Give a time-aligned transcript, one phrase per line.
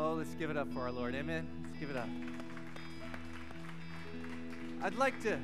[0.00, 1.16] Oh, let's give it up for our Lord.
[1.16, 1.44] Amen.
[1.64, 2.08] Let's give it up.
[4.80, 5.40] I'd like to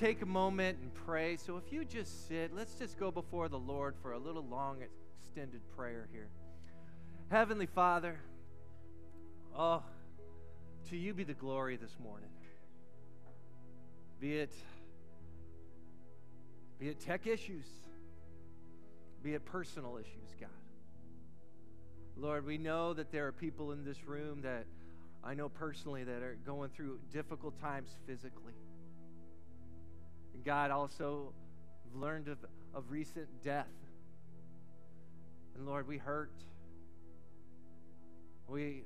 [0.00, 1.36] take a moment and pray.
[1.36, 4.78] So if you just sit, let's just go before the Lord for a little long,
[5.20, 6.26] extended prayer here.
[7.30, 8.18] Heavenly Father,
[9.56, 9.84] oh,
[10.90, 12.30] to you be the glory this morning.
[14.18, 14.52] Be it
[16.80, 17.66] be it tech issues,
[19.22, 20.48] be it personal issues, God.
[22.20, 24.64] Lord, we know that there are people in this room that
[25.22, 28.54] I know personally that are going through difficult times physically.
[30.34, 31.32] And God also
[31.94, 32.38] learned of,
[32.74, 33.66] of recent death.
[35.54, 36.32] And Lord, we hurt.
[38.48, 38.82] We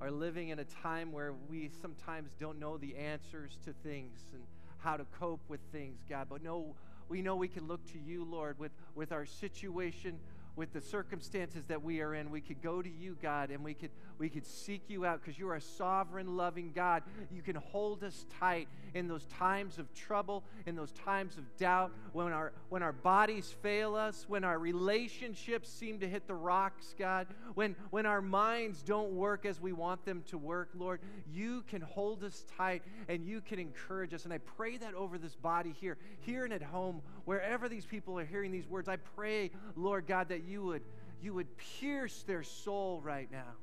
[0.00, 4.42] are living in a time where we sometimes don't know the answers to things and
[4.78, 6.28] how to cope with things, God.
[6.30, 6.76] But no,
[7.08, 10.20] we know we can look to you, Lord, with, with our situation,
[10.58, 12.30] with the circumstances that we are in.
[12.30, 15.38] We could go to you, God, and we could we could seek you out because
[15.38, 17.04] you're a sovereign, loving God.
[17.32, 21.92] You can hold us tight in those times of trouble, in those times of doubt,
[22.12, 26.94] when our when our bodies fail us, when our relationships seem to hit the rocks,
[26.98, 31.00] God, when when our minds don't work as we want them to work, Lord,
[31.32, 34.24] you can hold us tight and you can encourage us.
[34.24, 38.18] And I pray that over this body here, here and at home, wherever these people
[38.18, 40.82] are hearing these words, I pray, Lord God, that you would
[41.20, 41.48] you would
[41.80, 43.56] pierce their soul right now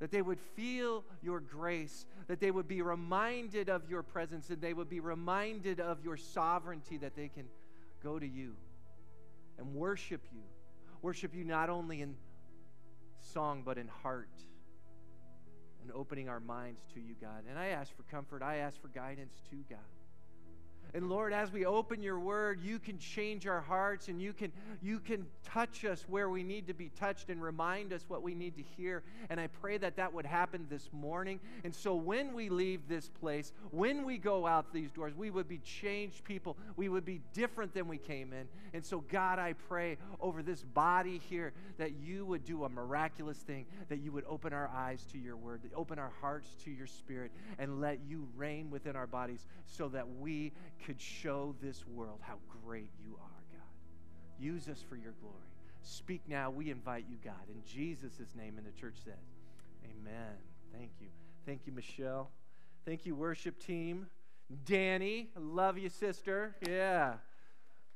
[0.00, 4.60] that they would feel your grace, that they would be reminded of your presence, and
[4.60, 7.44] they would be reminded of your sovereignty, that they can
[8.02, 8.54] go to you
[9.58, 10.42] and worship you.
[11.00, 12.16] Worship you not only in
[13.20, 14.28] song, but in heart,
[15.82, 17.44] and opening our minds to you, God.
[17.48, 19.78] And I ask for comfort, I ask for guidance too, God.
[20.94, 24.52] And Lord, as we open your word, you can change our hearts and you can
[24.80, 28.32] you can touch us where we need to be touched and remind us what we
[28.32, 29.02] need to hear.
[29.28, 31.40] And I pray that that would happen this morning.
[31.64, 35.48] And so when we leave this place, when we go out these doors, we would
[35.48, 36.56] be changed people.
[36.76, 38.46] We would be different than we came in.
[38.72, 43.38] And so God, I pray over this body here that you would do a miraculous
[43.38, 46.86] thing, that you would open our eyes to your word, open our hearts to your
[46.86, 50.52] spirit and let you reign within our bodies so that we
[50.84, 53.62] could show this world how great you are, God.
[54.38, 55.36] Use us for your glory.
[55.82, 56.50] Speak now.
[56.50, 57.48] We invite you, God.
[57.48, 59.18] In Jesus' name, and the church said,
[59.84, 60.36] Amen.
[60.72, 61.08] Thank you.
[61.46, 62.30] Thank you, Michelle.
[62.84, 64.06] Thank you, worship team.
[64.66, 66.54] Danny, love you, sister.
[66.66, 67.14] Yeah.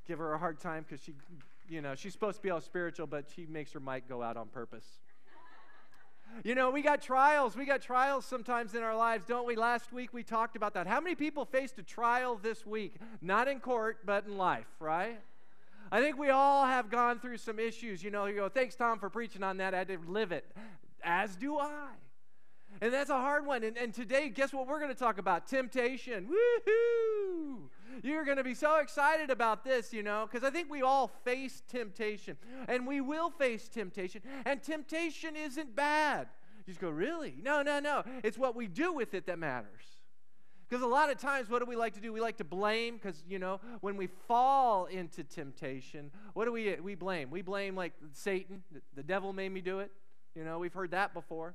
[0.06, 1.14] Give her a hard time because she,
[1.68, 4.36] you know, she's supposed to be all spiritual, but she makes her mic go out
[4.36, 5.00] on purpose.
[6.44, 7.56] You know, we got trials.
[7.56, 9.56] We got trials sometimes in our lives, don't we?
[9.56, 10.86] Last week we talked about that.
[10.86, 12.96] How many people faced a trial this week?
[13.20, 15.20] Not in court, but in life, right?
[15.90, 18.02] I think we all have gone through some issues.
[18.02, 19.74] You know, you go, thanks, Tom, for preaching on that.
[19.74, 20.44] I had to live it.
[21.02, 21.88] As do I.
[22.80, 23.64] And that's a hard one.
[23.64, 25.46] And, and today, guess what we're going to talk about?
[25.46, 26.28] Temptation.
[26.28, 27.68] Woohoo!
[28.02, 31.08] You're going to be so excited about this, you know, because I think we all
[31.24, 32.36] face temptation.
[32.68, 34.22] And we will face temptation.
[34.44, 36.28] And temptation isn't bad.
[36.66, 37.34] You just go, really?
[37.42, 38.04] No, no, no.
[38.22, 39.84] It's what we do with it that matters.
[40.68, 42.12] Because a lot of times, what do we like to do?
[42.12, 46.76] We like to blame because, you know, when we fall into temptation, what do we,
[46.82, 47.30] we blame?
[47.30, 48.62] We blame, like, Satan.
[48.94, 49.90] The devil made me do it.
[50.34, 51.54] You know, we've heard that before.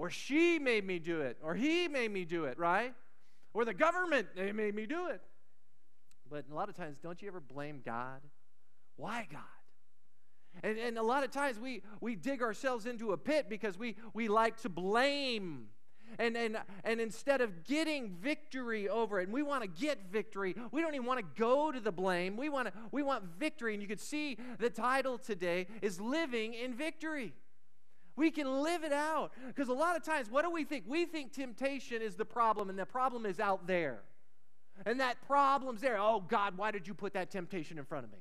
[0.00, 1.36] Or she made me do it.
[1.42, 2.94] Or he made me do it, right?
[3.52, 5.20] Or the government, they made me do it.
[6.30, 8.22] But a lot of times, don't you ever blame God?
[8.96, 9.42] Why God?
[10.62, 13.94] And, and a lot of times we, we dig ourselves into a pit because we,
[14.14, 15.66] we like to blame.
[16.18, 20.56] And, and, and instead of getting victory over it, and we want to get victory,
[20.72, 22.38] we don't even want to go to the blame.
[22.38, 23.74] We, want to, we want victory.
[23.74, 27.34] And you can see the title today is Living in Victory.
[28.20, 29.32] We can live it out.
[29.46, 30.84] Because a lot of times, what do we think?
[30.86, 34.02] We think temptation is the problem, and the problem is out there.
[34.84, 35.96] And that problem's there.
[35.98, 38.18] Oh, God, why did you put that temptation in front of me?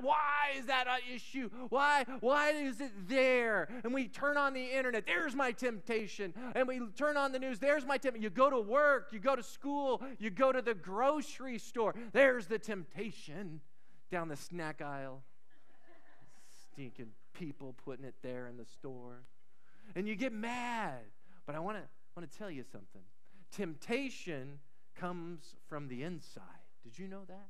[0.00, 1.48] Why is that an issue?
[1.68, 3.68] Why, why is it there?
[3.84, 6.34] And we turn on the internet, there's my temptation.
[6.56, 8.24] And we turn on the news, there's my temptation.
[8.24, 12.46] You go to work, you go to school, you go to the grocery store, there's
[12.46, 13.60] the temptation
[14.10, 15.22] down the snack aisle.
[16.72, 19.24] Stinking people putting it there in the store.
[19.94, 21.00] And you get mad.
[21.46, 21.82] But I want to
[22.16, 23.02] want to tell you something.
[23.50, 24.58] Temptation
[24.94, 26.42] comes from the inside.
[26.82, 27.48] Did you know that?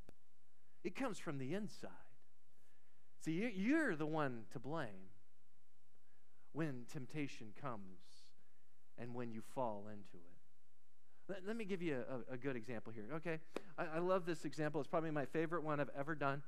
[0.84, 1.90] It comes from the inside.
[3.24, 5.10] See, you're the one to blame
[6.52, 8.00] when temptation comes
[8.98, 11.28] and when you fall into it.
[11.28, 13.38] Let, let me give you a, a, good example here, okay?
[13.78, 14.80] I, I love this example.
[14.80, 16.42] It's probably my favorite one I've ever done.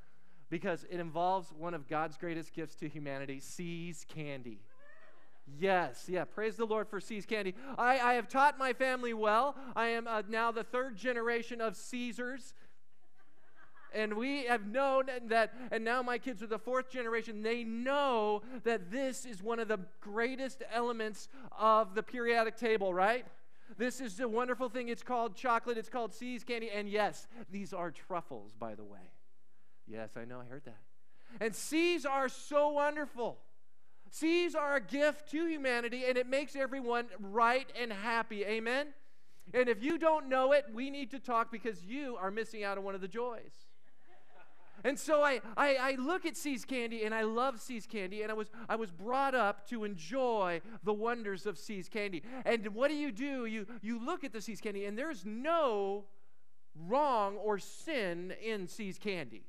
[0.50, 4.60] Because it involves one of God's greatest gifts to humanity See's candy.
[5.58, 6.24] Yes, yeah.
[6.24, 7.54] Praise the Lord for See's candy.
[7.76, 9.56] I, I have taught my family well.
[9.76, 12.54] I am uh, now the third generation of Caesars.
[13.94, 17.42] And we have known that, and now my kids are the fourth generation.
[17.42, 23.24] They know that this is one of the greatest elements of the periodic table, right?
[23.78, 24.88] This is a wonderful thing.
[24.88, 26.70] It's called chocolate, it's called See's candy.
[26.70, 29.13] And yes, these are truffles, by the way.
[29.86, 30.78] Yes, I know, I heard that.
[31.40, 33.38] And See's are so wonderful.
[34.10, 38.44] See's are a gift to humanity, and it makes everyone right and happy.
[38.44, 38.88] Amen?
[39.52, 42.78] And if you don't know it, we need to talk because you are missing out
[42.78, 43.66] on one of the joys.
[44.84, 48.30] And so I, I, I, look at See's Candy and I love See's Candy, and
[48.30, 52.22] I was, I was brought up to enjoy the wonders of See's Candy.
[52.44, 53.46] And what do you do?
[53.46, 56.04] You, you look at the See's Candy, and there's no
[56.78, 59.46] wrong or sin in See's Candy.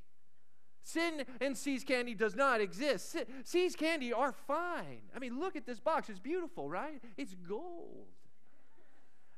[0.85, 3.17] Sin and See's Candy does not exist.
[3.43, 5.01] See's Candy are fine.
[5.15, 6.09] I mean, look at this box.
[6.09, 7.01] It's beautiful, right?
[7.17, 8.05] It's gold.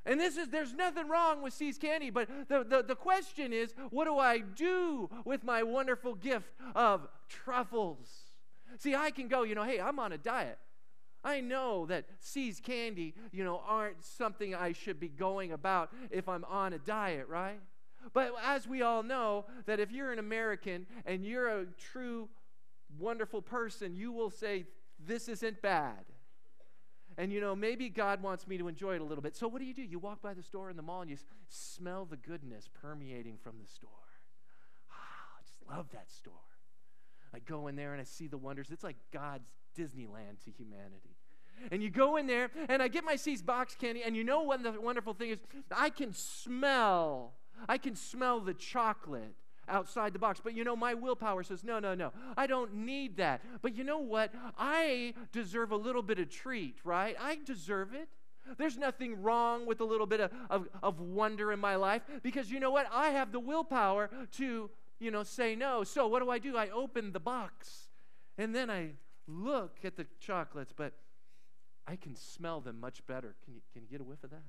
[0.04, 3.74] And this is, there's nothing wrong with See's Candy, but the, the, the question is,
[3.88, 8.10] what do I do with my wonderful gift of truffles?
[8.78, 10.58] See, I can go, you know, hey, I'm on a diet.
[11.24, 16.28] I know that See's Candy, you know, aren't something I should be going about if
[16.28, 17.60] I'm on a diet, right?
[18.12, 22.28] But as we all know, that if you're an American and you're a true,
[22.98, 24.66] wonderful person, you will say,
[25.04, 26.04] This isn't bad.
[27.16, 29.34] And you know, maybe God wants me to enjoy it a little bit.
[29.34, 29.82] So what do you do?
[29.82, 31.16] You walk by the store in the mall and you
[31.48, 33.90] smell the goodness permeating from the store.
[34.92, 36.34] Ah, I just love that store.
[37.34, 38.68] I go in there and I see the wonders.
[38.70, 41.16] It's like God's Disneyland to humanity.
[41.72, 44.42] And you go in there, and I get my See's box candy, and you know
[44.42, 45.38] what the wonderful thing is?
[45.76, 47.32] I can smell
[47.68, 49.34] I can smell the chocolate
[49.68, 50.40] outside the box.
[50.42, 53.42] But you know, my willpower says, no, no, no, I don't need that.
[53.62, 54.32] But you know what?
[54.58, 57.16] I deserve a little bit of treat, right?
[57.20, 58.08] I deserve it.
[58.56, 62.50] There's nothing wrong with a little bit of, of, of wonder in my life because
[62.50, 62.86] you know what?
[62.92, 65.84] I have the willpower to, you know, say no.
[65.84, 66.56] So what do I do?
[66.56, 67.88] I open the box
[68.38, 68.92] and then I
[69.26, 70.94] look at the chocolates, but
[71.86, 73.34] I can smell them much better.
[73.44, 74.42] Can you, can you get a whiff of that?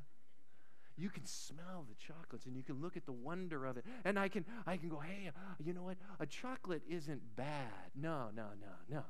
[0.99, 3.85] You can smell the chocolates and you can look at the wonder of it.
[4.03, 5.31] And i can i can go hey
[5.63, 5.97] you know what?
[6.19, 7.91] A chocolate isn't bad.
[7.95, 9.03] No no no no.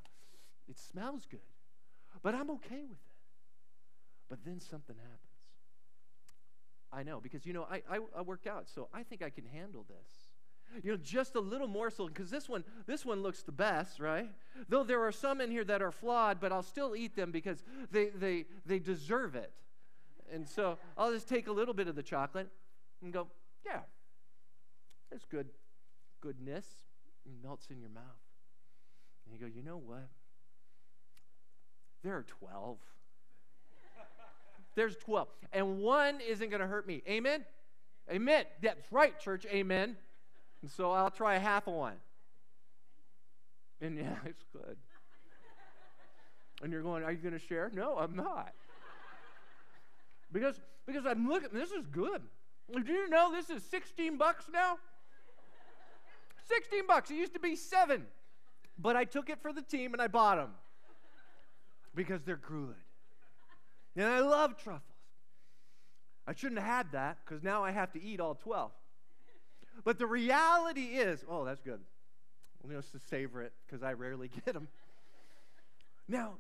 [0.67, 1.39] It smells good
[2.21, 3.15] but i'm okay with it.
[4.29, 5.17] But then something happens.
[6.91, 9.45] I know because you know i i, I work out so i think i can
[9.45, 10.83] handle this.
[10.83, 14.29] You know just a little morsel because this one this one looks the best right?
[14.67, 17.63] Though there are some in here that are flawed but i'll still eat them because
[17.91, 19.51] they they they deserve it
[20.33, 22.49] and so I'll just take a little bit of the chocolate
[23.01, 23.27] and go,
[23.65, 23.81] yeah,
[25.11, 25.47] it's good
[26.21, 26.65] goodness.
[27.25, 28.03] It melts in your mouth.
[29.25, 30.07] And you go, you know what?
[32.03, 32.77] There are 12.
[34.75, 35.27] There's 12.
[35.51, 37.01] And one isn't going to hurt me.
[37.07, 37.43] Amen?
[38.09, 38.45] Amen.
[38.61, 39.45] That's right, church.
[39.47, 39.97] Amen.
[40.61, 41.95] And so I'll try half of one.
[43.81, 44.77] And yeah, it's good.
[46.61, 47.71] And you're going, are you going to share?
[47.73, 48.53] No, I'm not.
[50.31, 52.21] Because, because I'm looking, this is good.
[52.71, 54.77] Do you know this is 16 bucks now?
[56.47, 57.09] 16 bucks.
[57.11, 58.05] It used to be seven.
[58.77, 60.51] But I took it for the team and I bought them
[61.95, 62.75] because they're good.
[63.95, 64.83] And I love truffles.
[66.27, 68.71] I shouldn't have had that because now I have to eat all 12.
[69.83, 71.79] But the reality is, oh, that's good.
[72.63, 74.67] I'm savor it because I rarely get them.
[76.07, 76.35] Now,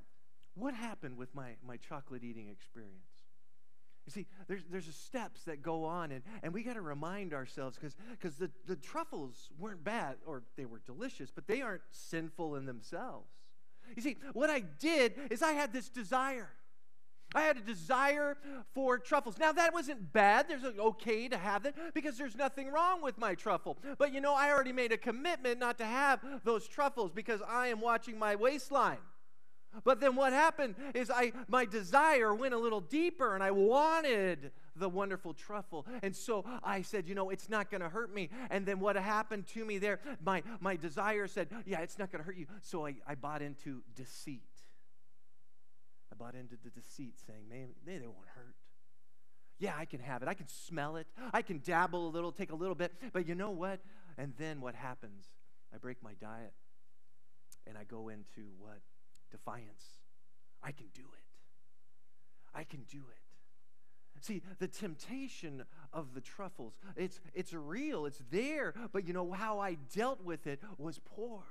[0.55, 3.18] what happened with my, my chocolate eating experience?
[4.09, 7.77] You see, there's, there's steps that go on, and, and we got to remind ourselves
[7.79, 12.65] because the, the truffles weren't bad, or they were delicious, but they aren't sinful in
[12.65, 13.29] themselves.
[13.95, 16.49] You see, what I did is I had this desire.
[17.35, 18.35] I had a desire
[18.73, 19.37] for truffles.
[19.37, 20.47] Now, that wasn't bad.
[20.47, 23.77] There's okay to have it because there's nothing wrong with my truffle.
[23.99, 27.67] But you know, I already made a commitment not to have those truffles because I
[27.67, 28.97] am watching my waistline.
[29.83, 34.51] But then what happened is I my desire went a little deeper and I wanted
[34.75, 35.85] the wonderful truffle.
[36.01, 38.29] And so I said, you know, it's not going to hurt me.
[38.49, 42.23] And then what happened to me there, my, my desire said, yeah, it's not going
[42.23, 42.47] to hurt you.
[42.61, 44.41] So I, I bought into deceit.
[46.11, 48.55] I bought into the deceit saying, man, they, they won't hurt.
[49.59, 50.29] Yeah, I can have it.
[50.29, 51.07] I can smell it.
[51.33, 52.93] I can dabble a little, take a little bit.
[53.11, 53.81] But you know what?
[54.17, 55.25] And then what happens?
[55.73, 56.53] I break my diet
[57.67, 58.79] and I go into what?
[59.29, 59.85] Defiance.
[60.61, 62.57] I can do it.
[62.57, 63.19] I can do it.
[64.21, 69.59] See, the temptation of the truffles, it's, it's real, it's there, but you know how
[69.59, 71.43] I dealt with it was poor.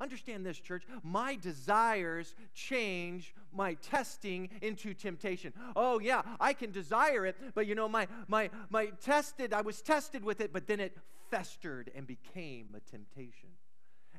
[0.00, 0.84] Understand this, church.
[1.02, 5.52] My desires change my testing into temptation.
[5.74, 9.82] Oh, yeah, I can desire it, but you know, my, my, my tested, I was
[9.82, 10.96] tested with it, but then it
[11.30, 13.48] festered and became a temptation.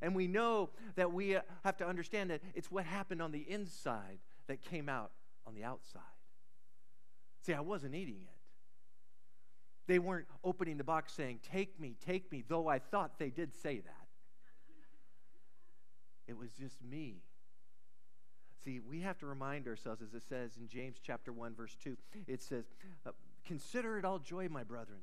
[0.04, 4.20] And we know that we have to understand that it's what happened on the inside
[4.48, 5.12] that came out
[5.48, 6.02] on the outside.
[7.42, 8.28] See, I wasn't eating it.
[9.88, 13.56] They weren't opening the box saying, Take me, take me, though I thought they did
[13.56, 14.08] say that.
[16.28, 17.22] It was just me.
[18.66, 21.96] See, we have to remind ourselves, as it says in James chapter 1, verse 2,
[22.28, 22.66] it says,
[23.06, 23.12] uh,
[23.46, 25.00] Consider it all joy, my brethren,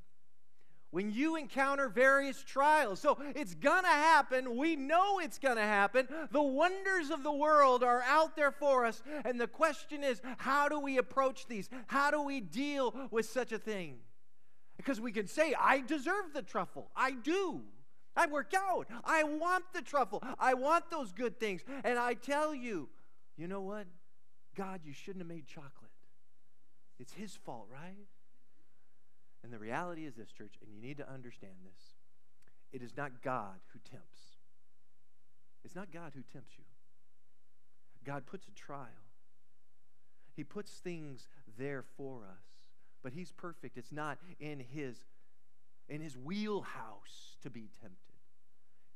[0.91, 3.01] when you encounter various trials.
[3.01, 4.57] So it's going to happen.
[4.57, 6.09] We know it's going to happen.
[6.31, 9.03] The wonders of the world are out there for us.
[9.25, 11.69] And the question is, how do we approach these?
[11.87, 13.99] How do we deal with such a thing?
[14.77, 16.91] Because we can say, I deserve the truffle.
[16.97, 17.61] I do.
[18.17, 18.89] I work out.
[19.05, 20.23] I want the truffle.
[20.39, 21.63] I want those good things.
[21.85, 22.89] And I tell you,
[23.37, 23.87] you know what?
[24.57, 25.91] God, you shouldn't have made chocolate.
[26.99, 28.07] It's His fault, right?
[29.43, 31.95] And the reality is this, church, and you need to understand this
[32.73, 34.21] it is not God who tempts.
[35.65, 36.65] It's not God who tempts you.
[38.05, 38.87] God puts a trial,
[40.37, 41.29] He puts things
[41.59, 42.45] there for us,
[43.03, 43.77] but He's perfect.
[43.77, 45.05] It's not in His
[45.91, 47.97] in his wheelhouse to be tempted.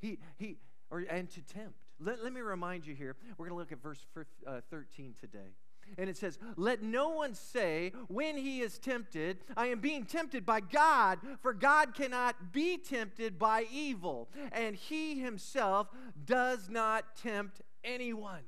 [0.01, 0.57] He, he,
[0.91, 1.75] or, and to tempt.
[2.01, 4.07] Let, let me remind you here, we're going to look at verse
[4.47, 5.55] uh, 13 today.
[5.99, 10.45] And it says, Let no one say when he is tempted, I am being tempted
[10.45, 15.89] by God, for God cannot be tempted by evil, and he himself
[16.25, 18.43] does not tempt anyone.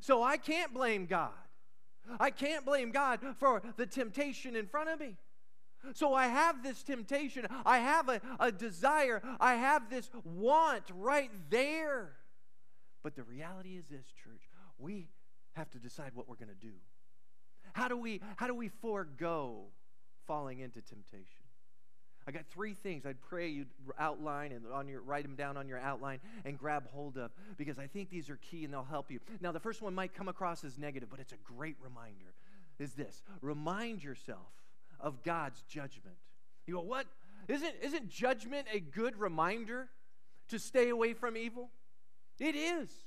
[0.00, 1.30] So I can't blame God.
[2.20, 5.16] I can't blame God for the temptation in front of me.
[5.92, 11.30] So I have this temptation, I have a, a desire, I have this want right
[11.50, 12.12] there.
[13.02, 14.40] But the reality is this, church,
[14.78, 15.08] we
[15.54, 16.74] have to decide what we're going to do.
[17.72, 19.64] How do we how do we forego
[20.26, 21.40] falling into temptation?
[22.26, 23.68] I got three things I'd pray you'd
[23.98, 27.78] outline and on your write them down on your outline and grab hold of because
[27.78, 29.20] I think these are key and they'll help you.
[29.40, 32.34] Now the first one might come across as negative, but it's a great reminder.
[32.78, 33.22] Is this.
[33.40, 34.52] Remind yourself
[35.00, 36.16] of God's judgment.
[36.66, 37.06] You go, what?
[37.46, 39.88] Isn't, isn't judgment a good reminder
[40.48, 41.70] to stay away from evil?
[42.40, 43.03] It is.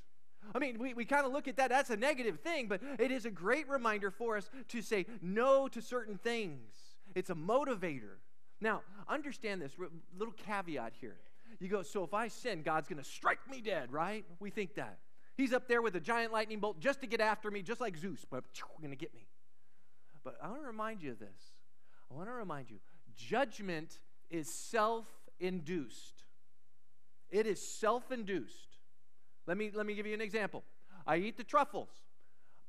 [0.54, 3.12] I mean, we, we kind of look at that, that's a negative thing, but it
[3.12, 6.74] is a great reminder for us to say no to certain things.
[7.16, 8.18] It's a motivator.
[8.60, 9.74] Now, understand this
[10.18, 11.18] little caveat here.
[11.60, 14.26] You go, so if I sin, God's going to strike me dead, right?
[14.40, 15.00] We think that.
[15.36, 17.96] He's up there with a giant lightning bolt just to get after me, just like
[17.96, 18.44] Zeus, but
[18.82, 19.28] going to get me.
[20.24, 21.54] But I want to remind you of this.
[22.12, 22.78] I want to remind you
[23.16, 24.00] judgment
[24.30, 25.06] is self
[25.40, 26.24] induced.
[27.30, 28.67] It is self induced.
[29.48, 30.64] Let me, let me give you an example.
[31.06, 31.90] I eat the truffles.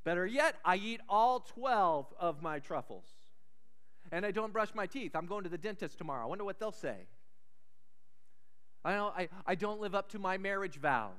[0.05, 3.05] Better yet, I eat all 12 of my truffles.
[4.11, 5.15] And I don't brush my teeth.
[5.15, 6.23] I'm going to the dentist tomorrow.
[6.23, 6.97] I wonder what they'll say.
[8.85, 11.11] I, don't, I, I don't live up to my marriage vows.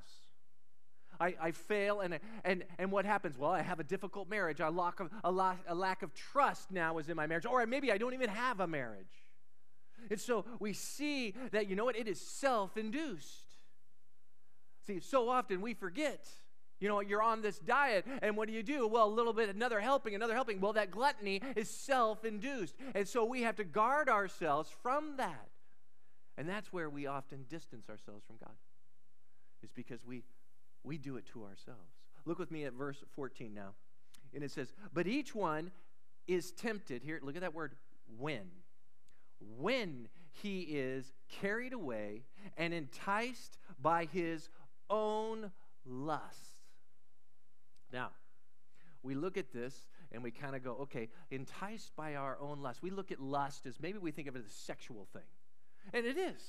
[1.19, 3.37] I, I fail, and, and, and what happens?
[3.37, 4.59] Well, I have a difficult marriage.
[4.61, 7.91] Lack, of, a, la- a lack of trust now is in my marriage, or maybe
[7.91, 9.25] I don't even have a marriage.
[10.09, 11.97] And so we see that, you know what?
[11.97, 13.48] It is self induced.
[14.89, 16.27] See, so often we forget.
[16.79, 18.87] You know, you're on this diet, and what do you do?
[18.87, 20.59] Well, a little bit, another helping, another helping.
[20.59, 22.73] Well, that gluttony is self induced.
[22.95, 25.49] And so we have to guard ourselves from that.
[26.37, 28.55] And that's where we often distance ourselves from God,
[29.61, 30.23] is because we
[30.83, 31.91] we do it to ourselves.
[32.25, 33.73] Look with me at verse 14 now.
[34.33, 35.69] And it says, But each one
[36.27, 37.03] is tempted.
[37.03, 37.75] Here, look at that word,
[38.17, 38.49] when.
[39.57, 42.23] When he is carried away
[42.57, 44.49] and enticed by his
[44.89, 45.51] own
[45.85, 46.57] lust.
[47.91, 48.09] Now,
[49.03, 52.81] we look at this and we kind of go, okay, enticed by our own lust.
[52.81, 55.21] We look at lust as maybe we think of it as a sexual thing.
[55.93, 56.41] And it is.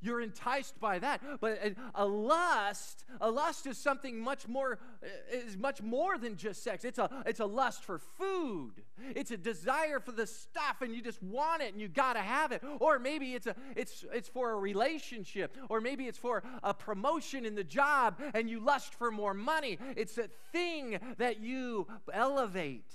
[0.00, 1.20] You're enticed by that.
[1.40, 6.36] But uh, a lust, a lust is something much more uh, is much more than
[6.36, 6.84] just sex.
[6.84, 8.82] It's a it's a lust for food.
[9.14, 12.20] It's a desire for the stuff and you just want it and you got to
[12.20, 12.62] have it.
[12.80, 17.44] Or maybe it's a it's it's for a relationship or maybe it's for a promotion
[17.44, 19.78] in the job and you lust for more money.
[19.96, 22.92] It's a thing that you elevate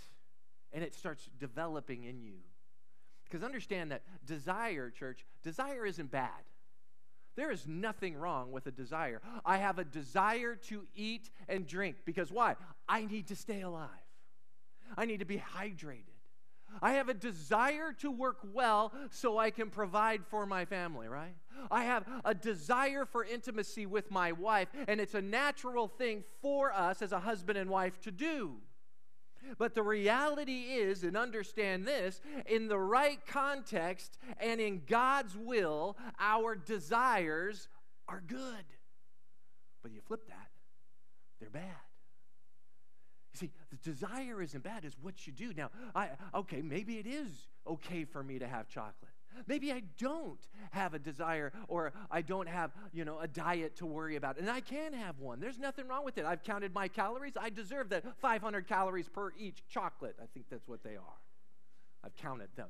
[0.72, 2.38] and it starts developing in you.
[3.24, 6.49] Because understand that desire, church, desire isn't bad.
[7.40, 9.22] There is nothing wrong with a desire.
[9.46, 12.58] I have a desire to eat and drink because why?
[12.86, 13.88] I need to stay alive.
[14.98, 16.04] I need to be hydrated.
[16.82, 21.34] I have a desire to work well so I can provide for my family, right?
[21.72, 26.74] I have a desire for intimacy with my wife, and it's a natural thing for
[26.74, 28.58] us as a husband and wife to do.
[29.58, 35.98] But the reality is, and understand this, in the right context and in God's will,
[36.20, 37.68] our desires
[38.08, 38.66] are good.
[39.82, 40.50] But you flip that,
[41.40, 41.64] they're bad.
[43.34, 45.54] You see, the desire isn't bad, it's what you do.
[45.56, 47.30] Now, I okay, maybe it is
[47.68, 49.09] okay for me to have chocolate.
[49.48, 50.40] Maybe I don't
[50.72, 54.38] have a desire or I don't have, you know, a diet to worry about.
[54.38, 55.40] And I can have one.
[55.40, 56.26] There's nothing wrong with it.
[56.26, 57.34] I've counted my calories.
[57.40, 60.16] I deserve that 500 calories per each chocolate.
[60.22, 61.20] I think that's what they are.
[62.04, 62.70] I've counted them.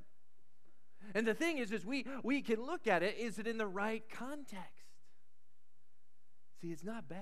[1.16, 3.68] And the thing is is we we can look at it is it in the
[3.68, 4.90] right context?
[6.62, 7.20] See, it's not bad.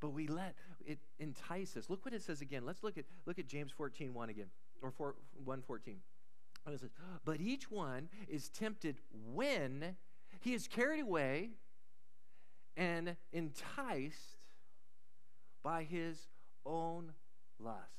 [0.00, 0.54] But we let
[0.84, 1.88] it entice us.
[1.88, 2.66] Look what it says again.
[2.66, 4.48] Let's look at look at James 14, 1 again.
[4.82, 5.96] Or 4, 1 14.
[7.24, 9.00] But each one is tempted
[9.32, 9.96] when
[10.40, 11.50] he is carried away
[12.76, 14.38] and enticed
[15.62, 16.28] by his
[16.66, 17.12] own
[17.58, 17.90] lusts.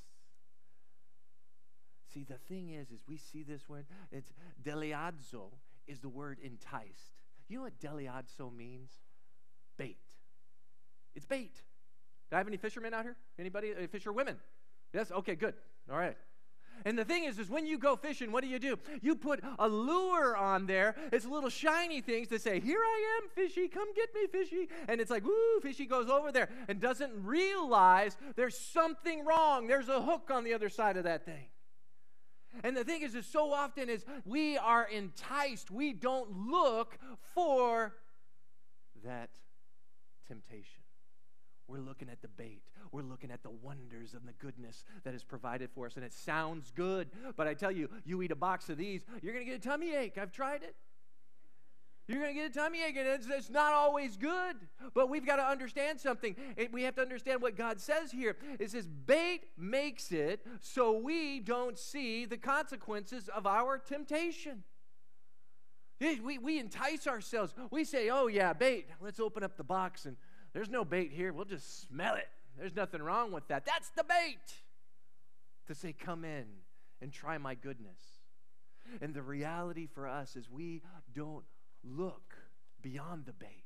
[2.13, 4.31] See, the thing is, is we see this word, it's
[4.63, 5.51] deleazo
[5.87, 7.19] is the word enticed.
[7.47, 8.91] You know what deleazo means?
[9.77, 9.97] Bait.
[11.13, 11.61] It's bait.
[12.29, 13.17] Do I have any fishermen out here?
[13.37, 13.71] Anybody?
[13.71, 14.37] Uh, fisher women?
[14.93, 15.11] Yes?
[15.11, 15.53] Okay, good.
[15.91, 16.17] All right.
[16.83, 18.77] And the thing is, is when you go fishing, what do you do?
[19.01, 20.95] You put a lure on there.
[21.11, 23.67] It's little shiny things to say, "Here I am, fishy.
[23.67, 28.17] Come get me, fishy." And it's like, "Woo!" Fishy goes over there and doesn't realize
[28.35, 29.67] there's something wrong.
[29.67, 31.47] There's a hook on the other side of that thing.
[32.63, 35.71] And the thing is, is so often is we are enticed.
[35.71, 36.97] We don't look
[37.33, 37.95] for
[39.03, 39.29] that
[40.27, 40.84] temptation.
[41.67, 42.61] We're looking at the bait.
[42.91, 45.95] We're looking at the wonders and the goodness that is provided for us.
[45.95, 49.33] And it sounds good, but I tell you, you eat a box of these, you're
[49.33, 50.17] going to get a tummy ache.
[50.17, 50.75] I've tried it.
[52.07, 54.55] You're going to get a tummy ache, and it's, it's, not always good.
[54.93, 56.35] But we've got to understand something.
[56.55, 58.37] It, we have to understand what God says here.
[58.59, 64.63] It says, bait makes it so we don't see the consequences of our temptation.
[65.99, 67.55] We, we entice ourselves.
[67.71, 68.87] We say, oh, yeah, bait.
[69.01, 70.17] Let's open up the box and
[70.55, 71.33] there's no bait here.
[71.33, 72.29] We'll just smell it.
[72.57, 73.65] There's nothing wrong with that.
[73.65, 74.53] That's the bait
[75.67, 76.45] to say, Come in
[77.01, 77.99] and try my goodness.
[79.01, 80.81] And the reality for us is we
[81.13, 81.43] don't
[81.83, 82.35] look
[82.81, 83.65] beyond the bait.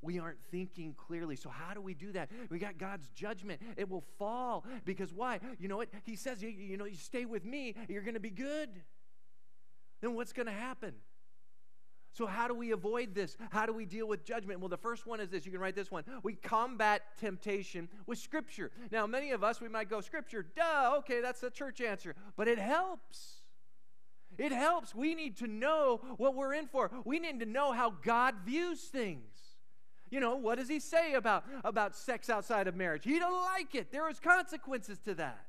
[0.00, 1.34] We aren't thinking clearly.
[1.34, 2.30] So, how do we do that?
[2.50, 3.60] We got God's judgment.
[3.76, 4.64] It will fall.
[4.84, 5.40] Because why?
[5.58, 5.88] You know what?
[6.04, 8.68] He says, you, know, you stay with me, you're going to be good.
[10.00, 10.94] Then what's going to happen?
[12.18, 13.36] So, how do we avoid this?
[13.50, 14.58] How do we deal with judgment?
[14.58, 15.46] Well, the first one is this.
[15.46, 16.02] You can write this one.
[16.24, 18.72] We combat temptation with Scripture.
[18.90, 22.16] Now, many of us, we might go, Scripture, duh, okay, that's the church answer.
[22.36, 23.42] But it helps.
[24.36, 24.96] It helps.
[24.96, 26.90] We need to know what we're in for.
[27.04, 29.36] We need to know how God views things.
[30.10, 33.04] You know, what does he say about, about sex outside of marriage?
[33.04, 33.92] He don't like it.
[33.92, 35.47] There is consequences to that.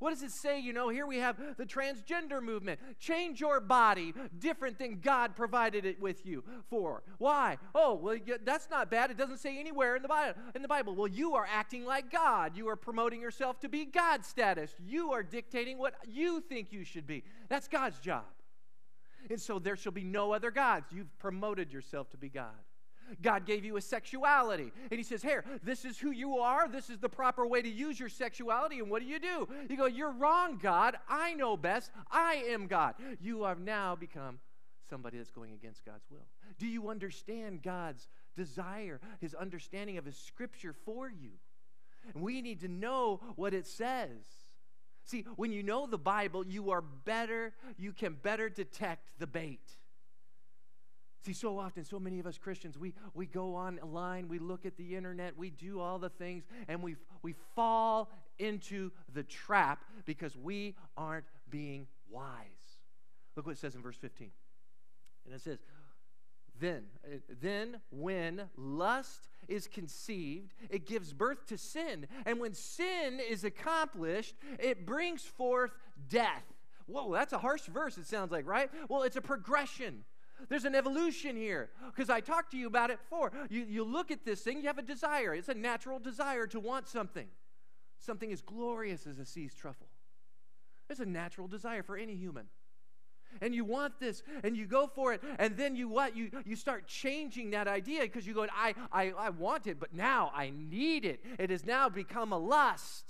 [0.00, 0.58] What does it say?
[0.58, 2.80] You know, here we have the transgender movement.
[2.98, 7.02] Change your body different than God provided it with you for.
[7.18, 7.58] Why?
[7.74, 9.10] Oh, well, that's not bad.
[9.10, 10.40] It doesn't say anywhere in the Bible.
[10.54, 12.56] In the Bible, well, you are acting like God.
[12.56, 14.74] You are promoting yourself to be God status.
[14.84, 17.22] You are dictating what you think you should be.
[17.48, 18.24] That's God's job.
[19.28, 20.86] And so there shall be no other gods.
[20.90, 22.56] You've promoted yourself to be God.
[23.22, 24.72] God gave you a sexuality.
[24.90, 26.68] And He says, Here, this is who you are.
[26.68, 28.78] This is the proper way to use your sexuality.
[28.78, 29.48] And what do you do?
[29.68, 30.96] You go, You're wrong, God.
[31.08, 31.90] I know best.
[32.10, 32.94] I am God.
[33.20, 34.38] You have now become
[34.88, 36.26] somebody that's going against God's will.
[36.58, 41.30] Do you understand God's desire, His understanding of His scripture for you?
[42.14, 44.10] And we need to know what it says.
[45.04, 49.60] See, when you know the Bible, you are better, you can better detect the bait.
[51.22, 54.76] See, so often, so many of us Christians, we, we go online, we look at
[54.78, 60.34] the internet, we do all the things, and we, we fall into the trap because
[60.34, 62.78] we aren't being wise.
[63.36, 64.30] Look what it says in verse 15.
[65.26, 65.58] And it says,
[66.58, 72.06] then, uh, then when lust is conceived, it gives birth to sin.
[72.24, 75.72] And when sin is accomplished, it brings forth
[76.08, 76.44] death.
[76.86, 78.70] Whoa, that's a harsh verse, it sounds like, right?
[78.88, 80.04] Well, it's a progression.
[80.48, 83.32] There's an evolution here because I talked to you about it before.
[83.48, 85.34] You, you look at this thing, you have a desire.
[85.34, 87.26] It's a natural desire to want something.
[87.98, 89.88] Something as glorious as a See's truffle.
[90.88, 92.46] It's a natural desire for any human.
[93.40, 96.16] And you want this, and you go for it, and then you what?
[96.16, 99.94] You, you start changing that idea because you go, I, I, I want it, but
[99.94, 101.24] now I need it.
[101.38, 103.04] It has now become a lust.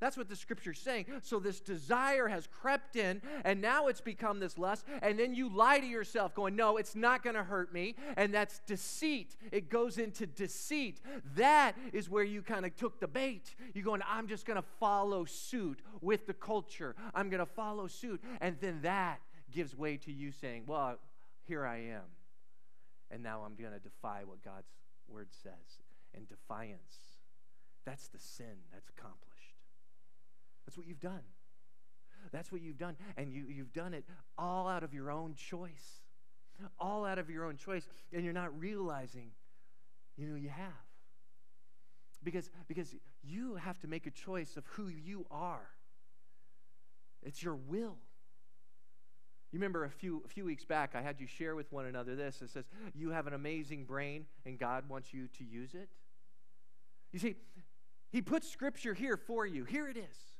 [0.00, 1.06] That's what the scripture's saying.
[1.22, 4.84] So this desire has crept in, and now it's become this lust.
[5.00, 7.94] And then you lie to yourself, going, No, it's not going to hurt me.
[8.16, 9.36] And that's deceit.
[9.50, 11.00] It goes into deceit.
[11.36, 13.54] That is where you kind of took the bait.
[13.74, 16.94] You're going, I'm just going to follow suit with the culture.
[17.14, 18.22] I'm going to follow suit.
[18.40, 20.98] And then that gives way to you saying, Well,
[21.46, 22.02] here I am.
[23.10, 24.70] And now I'm going to defy what God's
[25.08, 25.80] word says.
[26.14, 27.18] And defiance,
[27.84, 29.31] that's the sin that's accomplished.
[30.66, 31.22] That's what you've done.
[32.32, 32.96] That's what you've done.
[33.16, 34.04] And you, you've done it
[34.38, 36.02] all out of your own choice.
[36.78, 37.88] All out of your own choice.
[38.12, 39.30] And you're not realizing,
[40.16, 40.66] you know, you have.
[42.22, 45.68] Because, because you have to make a choice of who you are.
[47.22, 47.96] It's your will.
[49.52, 52.16] You remember a few, a few weeks back, I had you share with one another
[52.16, 52.40] this.
[52.40, 55.90] It says, You have an amazing brain, and God wants you to use it.
[57.12, 57.34] You see,
[58.10, 59.64] He puts Scripture here for you.
[59.64, 60.31] Here it is.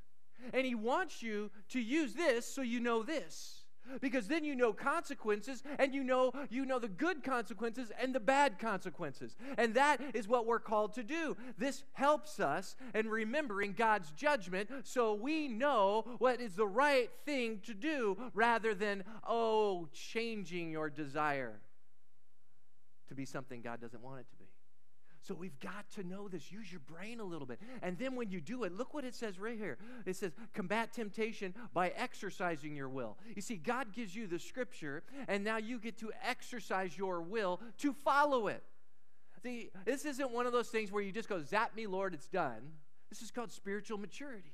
[0.53, 3.59] And He wants you to use this so you know this.
[4.01, 8.21] Because then you know consequences and you know you know the good consequences and the
[8.21, 9.37] bad consequences.
[9.59, 11.37] And that is what we're called to do.
[11.59, 17.61] This helps us in remembering God's judgment so we know what is the right thing
[17.67, 21.61] to do rather than oh changing your desire
[23.09, 24.42] to be something God doesn't want it to be.
[25.23, 26.51] So we've got to know this.
[26.51, 27.61] Use your brain a little bit.
[27.81, 29.79] And then when you do it, look what it says right here.
[30.05, 33.17] It says, combat temptation by exercising your will.
[33.37, 37.61] You see, God gives you the scripture, and now you get to exercise your will
[37.79, 38.65] to follow it.
[39.43, 42.29] See, this isn't one of those things where you just go, zap me, Lord, it's
[42.29, 42.73] done.
[43.09, 44.53] This is called spiritual maturity.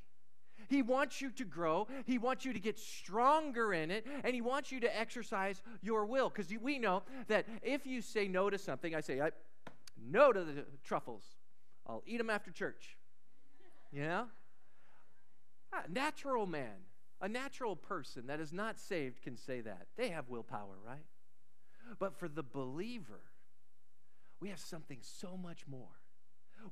[0.68, 1.86] He wants you to grow.
[2.04, 4.06] He wants you to get stronger in it.
[4.24, 6.28] And He wants you to exercise your will.
[6.28, 9.30] Because we know that if you say no to something, I say, I,
[10.02, 11.24] no to the truffles.
[11.86, 12.96] I'll eat them after church.
[13.92, 14.26] You know?
[15.72, 16.86] A natural man,
[17.20, 19.86] a natural person that is not saved can say that.
[19.96, 21.06] They have willpower, right?
[21.98, 23.20] But for the believer,
[24.40, 26.00] we have something so much more.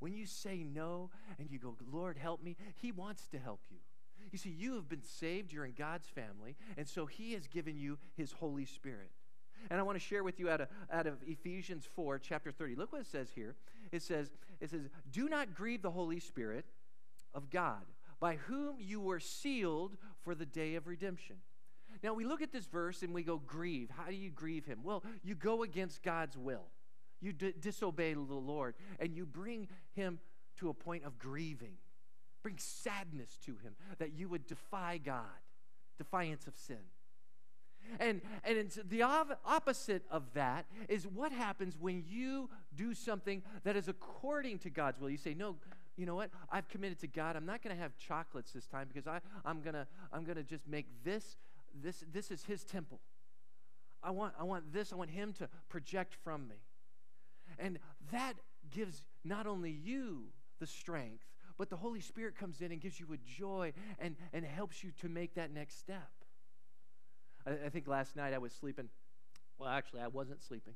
[0.01, 3.79] When you say no and you go, Lord, help me, He wants to help you.
[4.33, 7.77] You see, you have been saved, you're in God's family, and so He has given
[7.77, 9.11] you His Holy Spirit.
[9.71, 12.77] And I want to share with you out of, out of Ephesians 4, chapter 30.
[12.77, 13.55] Look what it says here.
[13.93, 16.67] It says, it says, Do not grieve the Holy Spirit
[17.35, 17.83] of God,
[18.21, 21.37] by whom you were sealed for the day of redemption.
[22.03, 23.91] Now we look at this verse and we go, grieve.
[23.91, 24.81] How do you grieve him?
[24.83, 26.67] Well, you go against God's will.
[27.21, 30.19] You d- disobey the Lord, and you bring him
[30.59, 31.75] to a point of grieving.
[32.43, 35.25] Bring sadness to him that you would defy God,
[35.99, 36.77] defiance of sin.
[38.01, 43.77] And, and it's the opposite of that is what happens when you do something that
[43.77, 45.11] is according to God's will.
[45.11, 45.57] You say, No,
[45.97, 46.31] you know what?
[46.51, 47.37] I've committed to God.
[47.37, 50.43] I'm not going to have chocolates this time because I, I'm going to I'm gonna
[50.43, 51.37] just make this,
[51.83, 53.01] this, this is His temple.
[54.03, 56.57] I want, I want this, I want Him to project from me.
[57.59, 57.79] And
[58.13, 58.35] that
[58.71, 60.25] gives not only you
[60.61, 61.25] the strength,
[61.59, 64.91] but the Holy Spirit comes in and gives you a joy and, and helps you
[65.01, 66.11] to make that next step.
[67.47, 68.89] I, I think last night I was sleeping.
[69.59, 70.75] Well, actually, I wasn't sleeping.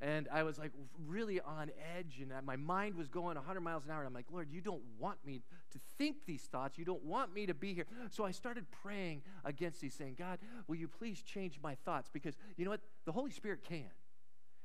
[0.00, 0.72] And I was like
[1.06, 4.00] really on edge, and my mind was going 100 miles an hour.
[4.00, 6.76] And I'm like, Lord, you don't want me to think these thoughts.
[6.76, 7.86] You don't want me to be here.
[8.10, 12.10] So I started praying against these, saying, God, will you please change my thoughts?
[12.12, 12.82] Because you know what?
[13.06, 13.90] The Holy Spirit can.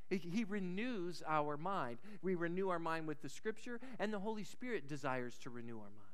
[0.09, 1.99] He renews our mind.
[2.21, 5.83] We renew our mind with the Scripture, and the Holy Spirit desires to renew our
[5.83, 6.10] mind.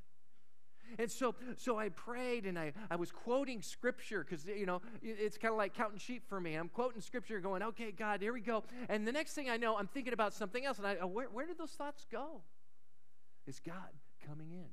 [0.99, 5.37] And so, so I prayed and I, I was quoting scripture because, you know, it's
[5.37, 6.55] kind of like counting sheep for me.
[6.55, 8.63] I'm quoting scripture going, okay, God, here we go.
[8.89, 10.77] And the next thing I know, I'm thinking about something else.
[10.77, 12.41] And I, uh, where, where did those thoughts go?
[13.45, 13.75] It's God
[14.27, 14.69] coming in.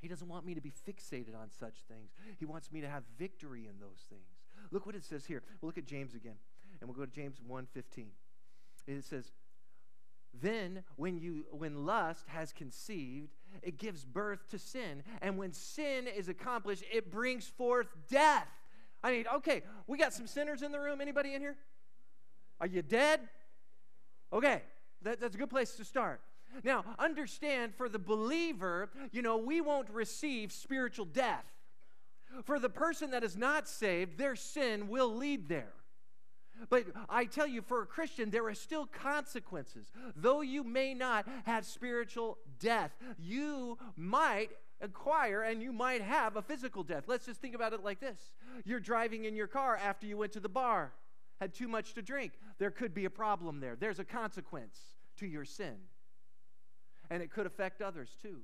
[0.00, 2.12] He doesn't want me to be fixated on such things.
[2.38, 4.26] He wants me to have victory in those things.
[4.70, 5.42] Look what it says here.
[5.60, 6.36] We'll look at James again.
[6.80, 8.06] And we'll go to James 1.15.
[8.86, 9.32] It says,
[10.42, 15.02] then when you when lust has conceived, it gives birth to sin.
[15.22, 18.48] And when sin is accomplished, it brings forth death.
[19.02, 21.00] I mean, okay, we got some sinners in the room.
[21.00, 21.56] Anybody in here?
[22.60, 23.20] Are you dead?
[24.32, 24.62] Okay,
[25.02, 26.20] that, that's a good place to start.
[26.62, 31.44] Now, understand for the believer, you know, we won't receive spiritual death.
[32.44, 35.72] For the person that is not saved, their sin will lead there.
[36.70, 39.90] But I tell you, for a Christian, there are still consequences.
[40.16, 46.42] Though you may not have spiritual death, you might acquire and you might have a
[46.42, 47.04] physical death.
[47.06, 48.32] Let's just think about it like this
[48.64, 50.92] you're driving in your car after you went to the bar,
[51.40, 52.32] had too much to drink.
[52.58, 53.76] There could be a problem there.
[53.76, 54.78] There's a consequence
[55.18, 55.76] to your sin,
[57.10, 58.40] and it could affect others too.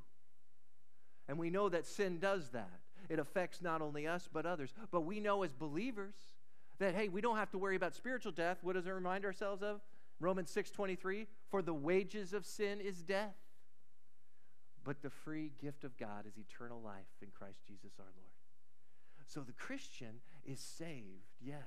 [1.28, 2.80] And we know that sin does that.
[3.08, 4.72] It affects not only us, but others.
[4.90, 6.14] But we know as believers
[6.80, 8.58] that, hey, we don't have to worry about spiritual death.
[8.62, 9.80] What does it remind ourselves of?
[10.18, 13.36] Romans 6.23, for the wages of sin is death.
[14.84, 19.26] But the free gift of God is eternal life in Christ Jesus our Lord.
[19.26, 21.62] So the Christian is saved, yes.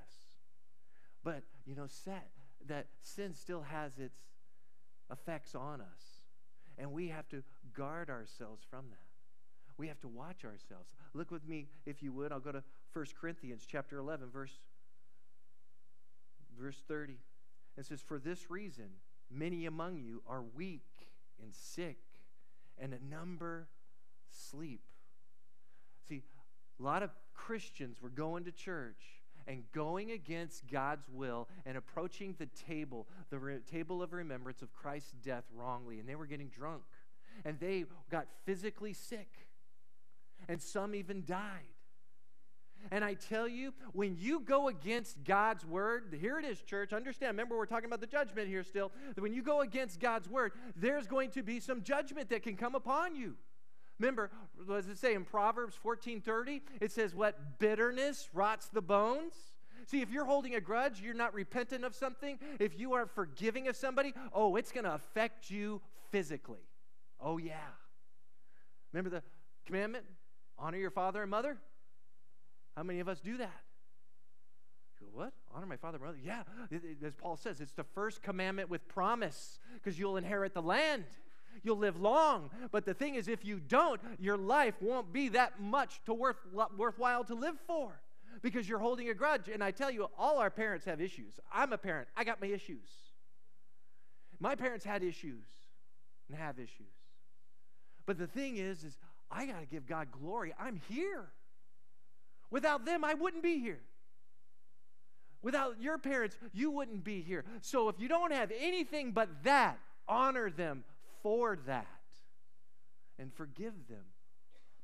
[1.22, 2.30] But, you know, set,
[2.66, 4.18] that sin still has its
[5.10, 6.20] effects on us.
[6.76, 8.98] And we have to guard ourselves from that.
[9.78, 10.90] We have to watch ourselves.
[11.14, 12.32] Look with me, if you would.
[12.32, 14.58] I'll go to 1 Corinthians chapter 11, verse,
[16.58, 17.18] verse 30.
[17.76, 18.86] It says, For this reason,
[19.30, 20.86] many among you are weak
[21.42, 21.98] and sick,
[22.78, 23.68] and a number
[24.30, 24.82] sleep.
[26.08, 26.22] See,
[26.78, 29.02] a lot of Christians were going to church
[29.46, 34.72] and going against God's will and approaching the table, the re- table of remembrance of
[34.72, 35.98] Christ's death wrongly.
[35.98, 36.82] And they were getting drunk.
[37.44, 39.28] And they got physically sick.
[40.48, 41.73] And some even died.
[42.90, 46.92] And I tell you, when you go against God's word, here it is, church.
[46.92, 48.92] Understand, remember, we're talking about the judgment here still.
[49.16, 52.74] When you go against God's word, there's going to be some judgment that can come
[52.74, 53.34] upon you.
[53.98, 54.30] Remember,
[54.66, 56.62] what does it say in Proverbs 14:30?
[56.80, 59.34] It says, What bitterness rots the bones.
[59.86, 63.68] See, if you're holding a grudge, you're not repentant of something, if you aren't forgiving
[63.68, 66.66] of somebody, oh, it's going to affect you physically.
[67.20, 67.54] Oh, yeah.
[68.92, 69.22] Remember the
[69.66, 70.04] commandment?
[70.58, 71.58] Honor your father and mother?
[72.76, 73.62] How many of us do that?
[75.00, 75.32] You go, what?
[75.54, 76.18] Honor my father and mother?
[76.22, 76.42] Yeah.
[77.04, 81.04] As Paul says, it's the first commandment with promise because you'll inherit the land.
[81.62, 82.50] You'll live long.
[82.72, 86.36] But the thing is, if you don't, your life won't be that much to worth,
[86.76, 88.00] worthwhile to live for
[88.42, 89.48] because you're holding a grudge.
[89.48, 91.38] And I tell you, all our parents have issues.
[91.52, 92.88] I'm a parent, I got my issues.
[94.40, 95.46] My parents had issues
[96.28, 96.92] and have issues.
[98.04, 98.98] But the thing is, is
[99.30, 100.52] I got to give God glory.
[100.58, 101.28] I'm here.
[102.54, 103.80] Without them, I wouldn't be here.
[105.42, 107.44] Without your parents, you wouldn't be here.
[107.62, 110.84] So if you don't have anything but that, honor them
[111.20, 111.88] for that
[113.18, 114.04] and forgive them.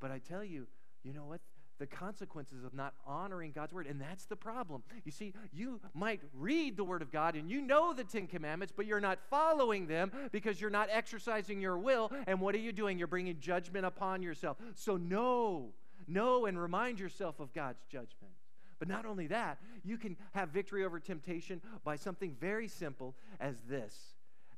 [0.01, 0.67] But I tell you,
[1.05, 1.43] you know what?
[1.79, 3.87] The consequences of not honoring God's word.
[3.87, 4.83] And that's the problem.
[5.05, 8.75] You see, you might read the word of God and you know the Ten Commandments,
[8.77, 12.11] but you're not following them because you're not exercising your will.
[12.27, 12.99] And what are you doing?
[12.99, 14.57] You're bringing judgment upon yourself.
[14.75, 15.69] So, know,
[16.11, 18.35] know, and remind yourself of God's judgment.
[18.79, 23.57] But not only that, you can have victory over temptation by something very simple as
[23.69, 23.95] this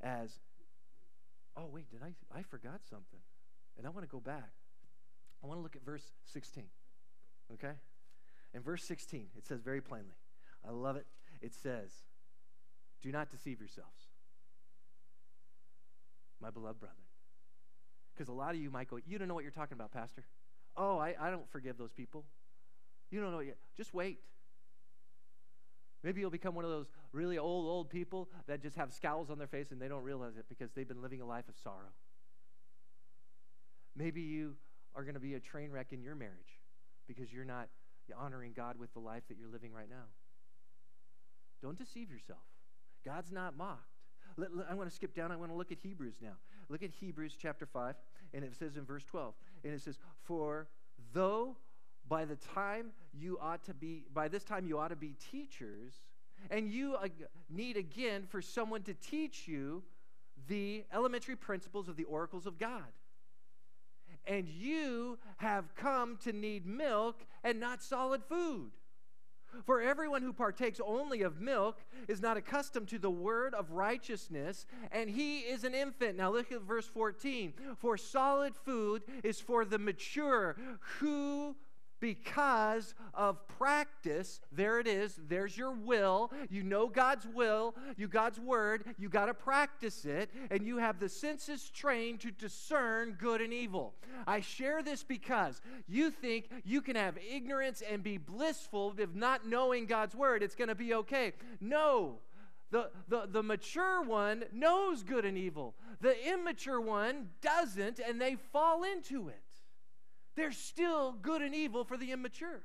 [0.01, 0.39] as
[1.57, 2.15] oh, wait, did I?
[2.37, 3.21] I forgot something.
[3.77, 4.53] And I want to go back.
[5.43, 6.65] I want to look at verse 16.
[7.55, 7.73] Okay?
[8.55, 10.17] In verse 16, it says very plainly,
[10.67, 11.07] I love it.
[11.41, 11.91] It says,
[13.03, 14.09] Do not deceive yourselves,
[16.41, 16.99] my beloved brethren.
[18.15, 20.25] Because a lot of you might go, You don't know what you're talking about, Pastor.
[20.77, 22.25] Oh, I, I don't forgive those people.
[23.11, 23.57] You don't know yet.
[23.77, 24.21] Just wait.
[26.03, 29.39] Maybe you'll become one of those really old, old people that just have scowls on
[29.39, 31.93] their face and they don't realize it because they've been living a life of sorrow.
[33.95, 34.57] Maybe you
[34.95, 36.61] are going to be a train wreck in your marriage
[37.07, 37.69] because you're not
[38.19, 40.07] honoring God with the life that you're living right now.
[41.63, 42.41] Don't deceive yourself.
[43.05, 43.81] God's not mocked.
[44.37, 45.31] Let, let, I want to skip down.
[45.31, 46.35] I want to look at Hebrews now.
[46.69, 47.95] Look at Hebrews chapter 5,
[48.35, 50.69] and it says in verse 12, and it says, For
[51.13, 51.57] though
[52.09, 56.03] by the time you ought to be, by this time you ought to be teachers,
[56.51, 56.97] and you
[57.49, 59.83] need again for someone to teach you
[60.49, 62.85] the elementary principles of the oracles of God.
[64.27, 68.71] And you have come to need milk and not solid food.
[69.65, 74.67] For everyone who partakes only of milk is not accustomed to the word of righteousness,
[74.91, 76.17] and he is an infant.
[76.17, 77.53] Now look at verse 14.
[77.79, 80.57] For solid food is for the mature
[80.99, 81.57] who
[82.03, 84.41] because of practice.
[84.51, 85.19] There it is.
[85.29, 86.33] There's your will.
[86.51, 88.85] You know God's will, you God's word.
[88.99, 93.53] You got to practice it, and you have the senses trained to discern good and
[93.53, 93.95] evil.
[94.27, 99.47] I share this because you think you can have ignorance and be blissful if not
[99.47, 100.43] knowing God's word.
[100.43, 101.33] It's going to be okay.
[101.61, 102.19] No.
[102.73, 105.75] The, the, the mature one knows good and evil.
[106.01, 109.52] The immature one doesn't, and they fall into it.
[110.35, 112.63] There's still good and evil for the immature.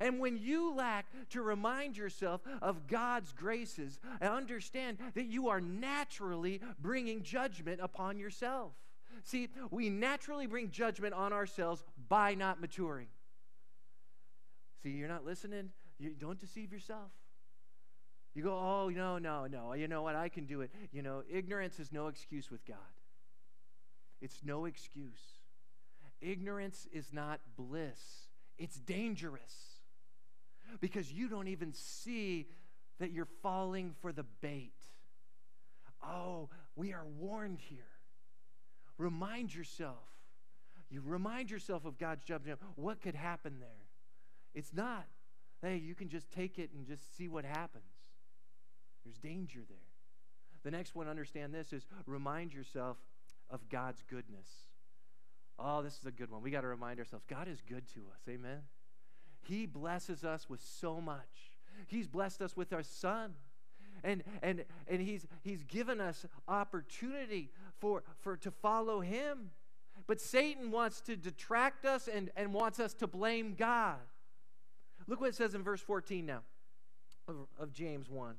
[0.00, 6.60] And when you lack to remind yourself of God's graces, understand that you are naturally
[6.78, 8.72] bringing judgment upon yourself.
[9.24, 13.08] See, we naturally bring judgment on ourselves by not maturing.
[14.82, 15.70] See, you're not listening.
[15.98, 17.10] You don't deceive yourself.
[18.34, 19.72] You go, oh, no, no, no.
[19.72, 20.14] You know what?
[20.14, 20.70] I can do it.
[20.92, 22.76] You know, ignorance is no excuse with God.
[24.20, 25.37] It's no excuse
[26.20, 28.28] ignorance is not bliss,
[28.58, 29.54] it's dangerous
[30.80, 32.48] because you don't even see
[32.98, 34.72] that you're falling for the bait.
[36.02, 37.78] Oh, we are warned here.
[38.98, 40.08] Remind yourself.
[40.90, 42.58] You remind yourself of God's judgment.
[42.76, 43.68] What could happen there?
[44.54, 45.06] It's not,
[45.62, 47.84] hey, you can just take it and just see what happens.
[49.04, 49.78] There's danger there.
[50.64, 52.96] The next one, understand this, is remind yourself
[53.50, 54.48] of God's goodness.
[55.58, 56.42] Oh, this is a good one.
[56.42, 58.20] We got to remind ourselves God is good to us.
[58.28, 58.60] Amen.
[59.40, 61.58] He blesses us with so much.
[61.86, 63.34] He's blessed us with our son.
[64.04, 69.50] And, and, and he's, he's given us opportunity for, for to follow him.
[70.06, 73.96] But Satan wants to detract us and, and wants us to blame God.
[75.08, 76.42] Look what it says in verse 14 now
[77.26, 78.34] of, of James 1.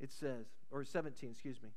[0.00, 1.70] It says, or 17, excuse me.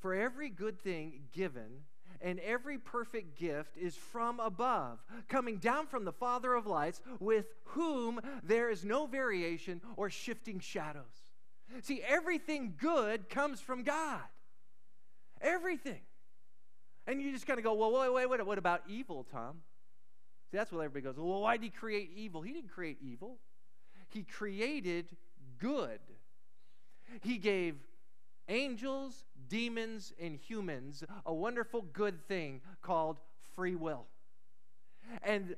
[0.00, 1.84] For every good thing given
[2.20, 7.46] and every perfect gift is from above, coming down from the Father of lights, with
[7.64, 11.24] whom there is no variation or shifting shadows.
[11.82, 14.20] See, everything good comes from God.
[15.40, 16.00] Everything.
[17.06, 19.56] And you just kind of go, well, wait, wait, wait, what about evil, Tom?
[20.50, 22.42] See, that's what everybody goes, well, why did he create evil?
[22.42, 23.38] He didn't create evil,
[24.08, 25.06] he created
[25.58, 26.00] good.
[27.22, 27.74] He gave
[28.50, 33.18] angels, demons, and humans a wonderful good thing called
[33.54, 34.06] free will.
[35.22, 35.56] And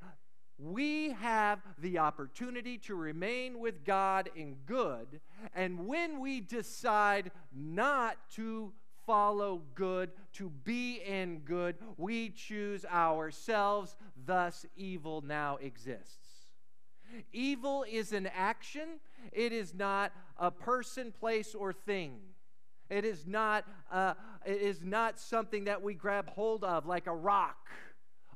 [0.58, 5.20] we have the opportunity to remain with God in good.
[5.54, 8.72] And when we decide not to
[9.04, 16.28] follow good, to be in good, we choose ourselves, thus, evil now exists.
[17.32, 19.00] Evil is an action,
[19.32, 22.18] it is not a person, place, or thing.
[22.92, 27.14] It is not, uh, it is not something that we grab hold of like a
[27.14, 27.70] rock.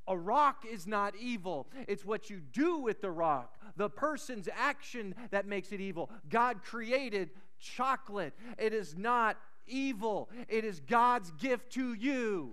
[0.09, 1.69] A rock is not evil.
[1.87, 6.11] It's what you do with the rock, the person's action that makes it evil.
[6.31, 8.33] God created chocolate.
[8.57, 10.31] It is not evil.
[10.49, 12.53] It is God's gift to you.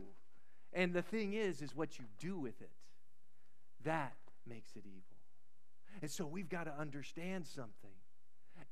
[0.73, 2.71] And the thing is is what you do with it.
[3.85, 5.01] That makes it evil.
[6.01, 7.91] And so we've got to understand something.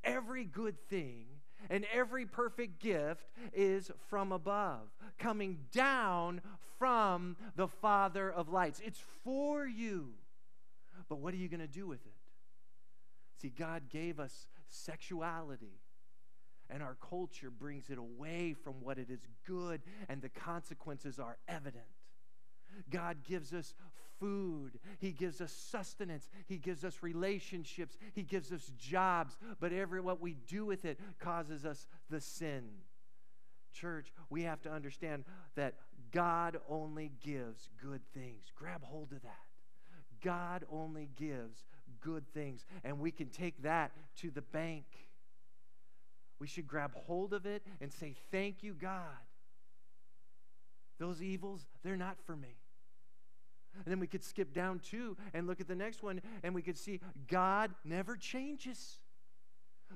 [0.04, 1.28] Every good thing
[1.69, 6.41] and every perfect gift is from above, coming down
[6.80, 8.82] from the Father of lights.
[8.84, 10.13] It's for you.
[11.10, 12.13] But what are you going to do with it?
[13.41, 15.80] See, God gave us sexuality,
[16.69, 21.38] and our culture brings it away from what it is good, and the consequences are
[21.47, 21.86] evident.
[22.89, 23.74] God gives us
[24.20, 30.02] food, He gives us sustenance, He gives us relationships, He gives us jobs, but every
[30.02, 32.63] what we do with it causes us the sin.
[33.74, 35.24] Church, we have to understand
[35.56, 35.76] that
[36.12, 38.52] God only gives good things.
[38.56, 39.32] Grab hold of that.
[40.22, 41.65] God only gives
[42.00, 44.86] good things, and we can take that to the bank.
[46.39, 49.02] We should grab hold of it and say, Thank you, God.
[51.00, 52.61] Those evils, they're not for me.
[53.74, 56.62] And then we could skip down two and look at the next one, and we
[56.62, 59.00] could see God never changes.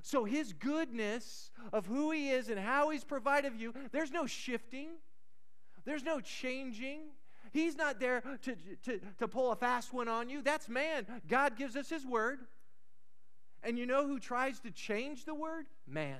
[0.02, 4.88] So his goodness of who he is and how he's provided you, there's no shifting,
[5.84, 7.00] there's no changing.
[7.52, 10.42] He's not there to, to, to pull a fast one on you.
[10.42, 11.06] That's man.
[11.26, 12.40] God gives us his word.
[13.62, 15.66] And you know who tries to change the word?
[15.86, 16.18] Man.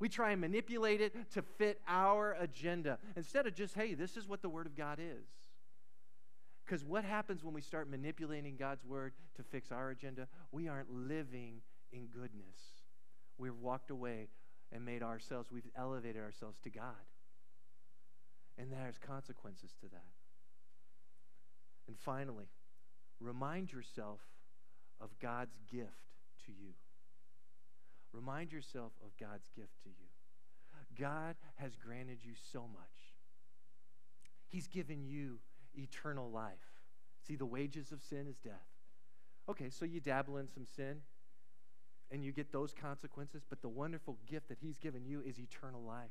[0.00, 4.26] We try and manipulate it to fit our agenda instead of just, hey, this is
[4.26, 5.26] what the word of God is.
[6.64, 10.28] Because what happens when we start manipulating God's word to fix our agenda?
[10.50, 11.60] We aren't living
[11.92, 12.56] in goodness.
[13.36, 14.28] We've walked away
[14.72, 17.04] and made ourselves, we've elevated ourselves to God.
[18.56, 20.14] And there's consequences to that.
[21.86, 22.48] And finally,
[23.20, 24.20] remind yourself
[25.00, 26.14] of God's gift
[26.46, 26.72] to you.
[28.12, 30.06] Remind yourself of God's gift to you.
[30.98, 33.14] God has granted you so much.
[34.48, 35.40] He's given you
[35.76, 36.52] eternal life.
[37.26, 38.68] See, the wages of sin is death.
[39.48, 41.02] Okay, so you dabble in some sin
[42.10, 45.82] and you get those consequences, but the wonderful gift that He's given you is eternal
[45.82, 46.10] life.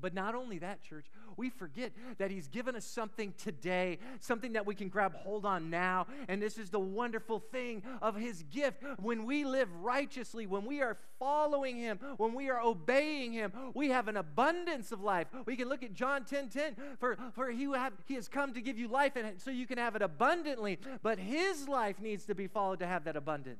[0.00, 4.66] But not only that, church, we forget that He's given us something today, something that
[4.66, 6.06] we can grab hold on now.
[6.28, 8.82] And this is the wonderful thing of His gift.
[9.00, 13.88] When we live righteously, when we are following Him, when we are obeying Him, we
[13.90, 15.28] have an abundance of life.
[15.46, 18.60] We can look at John 10 10, for, for he, have, he has come to
[18.60, 20.78] give you life, and so you can have it abundantly.
[21.02, 23.58] But His life needs to be followed to have that abundant.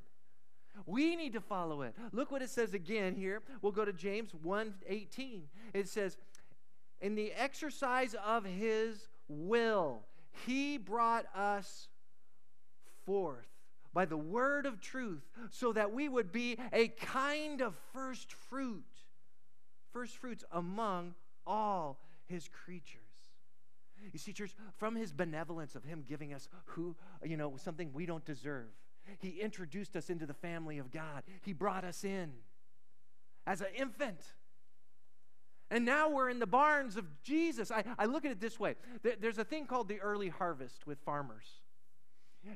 [0.87, 1.95] We need to follow it.
[2.13, 3.43] Look what it says again here.
[3.63, 5.49] We'll go to James 1:18.
[5.73, 6.17] It says,
[7.01, 10.05] "In the exercise of his will.
[10.47, 11.89] He brought us
[13.05, 13.49] forth
[13.93, 18.85] by the word of truth so that we would be a kind of first fruit,
[19.93, 21.15] first fruits among
[21.47, 23.01] all his creatures.
[24.13, 28.05] You see, church, from his benevolence of him giving us who, you know, something we
[28.05, 28.69] don't deserve,
[29.19, 31.23] he introduced us into the family of God.
[31.43, 32.33] He brought us in
[33.47, 34.21] as an infant.
[35.71, 37.71] And now we're in the barns of Jesus.
[37.71, 40.99] I, I look at it this way there's a thing called the early harvest with
[41.01, 41.47] farmers.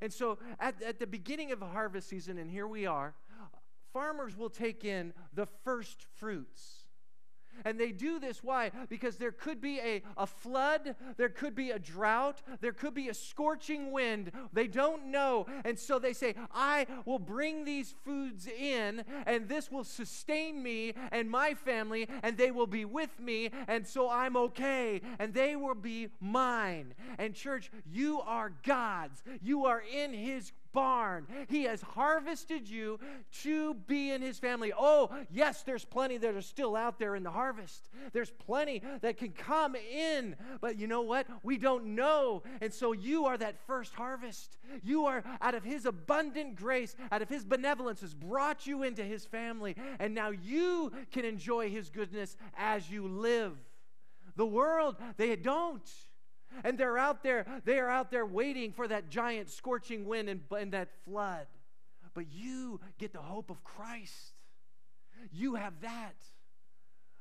[0.03, 3.14] And so at, at the beginning of the harvest season, and here we are,
[3.92, 6.78] farmers will take in the first fruits.
[7.64, 8.70] And they do this, why?
[8.88, 13.09] Because there could be a, a flood, there could be a drought, there could be
[13.09, 14.32] a scorching wind.
[14.52, 15.46] They don't know.
[15.64, 20.94] And so they say, I will bring these foods in, and this will sustain me
[21.12, 25.56] and my family, and they will be with me, and so I'm okay, and they
[25.56, 26.94] will be mine.
[27.18, 29.22] And, church, you are God's.
[29.42, 31.26] You are in His barn.
[31.48, 32.98] He has harvested you
[33.42, 34.72] to be in his family.
[34.76, 37.88] Oh, yes, there's plenty that are still out there in the harvest.
[38.12, 40.36] There's plenty that can come in.
[40.60, 41.26] But you know what?
[41.42, 42.42] We don't know.
[42.60, 44.58] And so you are that first harvest.
[44.82, 49.02] You are out of his abundant grace, out of his benevolence, has brought you into
[49.02, 49.76] his family.
[49.98, 53.52] And now you can enjoy his goodness as you live.
[54.36, 55.90] The world, they don't.
[56.64, 60.40] And they're out there, they are out there waiting for that giant scorching wind and,
[60.57, 61.46] and that flood.
[62.14, 64.32] But you get the hope of Christ.
[65.32, 66.16] You have that.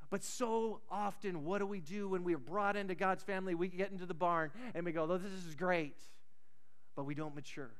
[0.09, 3.55] But so often, what do we do when we are brought into God's family?
[3.55, 5.97] We get into the barn and we go, oh, this is great,
[6.95, 7.71] but we don't mature.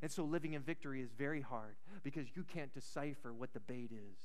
[0.00, 3.90] And so living in victory is very hard because you can't decipher what the bait
[3.92, 4.18] is.